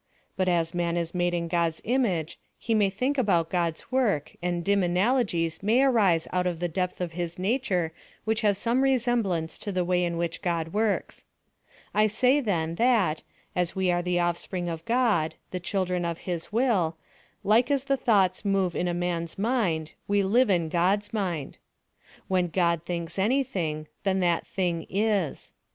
But 0.35 0.49
as 0.49 0.73
man 0.73 0.97
is 0.97 1.13
made 1.13 1.35
in 1.35 1.47
God's 1.47 1.79
image, 1.85 2.39
he 2.57 2.73
may 2.73 2.89
think 2.89 3.19
about 3.19 3.51
God's 3.51 3.91
work, 3.91 4.35
and 4.41 4.65
dim 4.65 4.81
analogies 4.81 5.61
may 5.61 5.83
arise 5.83 6.27
out 6.33 6.47
of 6.47 6.59
the 6.59 6.67
depth 6.67 6.99
of 7.01 7.11
his 7.11 7.37
nature 7.37 7.93
which 8.25 8.41
have 8.41 8.57
some 8.57 8.81
resemblance 8.81 9.59
to 9.59 9.71
the 9.71 9.85
way 9.85 10.03
in 10.03 10.17
which 10.17 10.41
God 10.41 10.69
works. 10.73 11.27
I 11.93 12.07
say 12.07 12.39
then, 12.39 12.73
that, 12.87 13.21
as 13.55 13.75
we 13.75 13.91
are 13.91 14.01
the 14.01 14.19
offspring 14.19 14.69
of 14.69 14.83
God 14.85 15.35
the 15.51 15.59
children 15.59 16.03
of 16.03 16.17
his 16.25 16.51
will, 16.51 16.97
like 17.43 17.69
as 17.69 17.83
the 17.83 17.95
thoughts 17.95 18.43
move 18.43 18.75
in 18.75 18.87
a 18.87 18.95
man's 18.95 19.37
mind, 19.37 19.93
we 20.07 20.23
live 20.23 20.49
in 20.49 20.67
God's 20.69 21.13
mind. 21.13 21.59
When 22.27 22.47
God 22.47 22.85
thinks 22.85 23.19
anything, 23.19 23.87
then 24.01 24.19
that 24.21 24.47
thing 24.47 24.87
is. 24.89 25.53